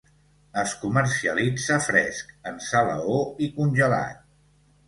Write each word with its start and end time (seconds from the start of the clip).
Es 0.61 0.71
comercialitza 0.85 1.77
fresc, 1.89 2.33
en 2.53 2.57
salaó 2.71 3.21
i 3.47 3.51
congelat. 3.59 4.29